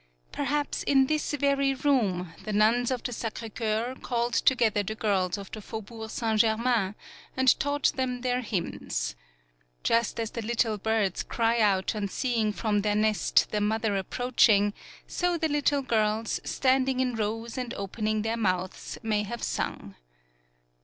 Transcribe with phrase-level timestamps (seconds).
[0.31, 5.37] Perhaps in this very room the nuns of the Sacre Coeur called together the girls
[5.37, 6.95] of the Faubourg Saint Germain
[7.37, 9.15] and taught them their hymns.
[9.83, 14.07] Just as the little birds cry out on seeing from their nest the mother ap
[14.07, 14.73] 35 PAULOWNIA preaching,
[15.05, 19.93] so the little girls, standing in rows and opening their mouths, may have sung.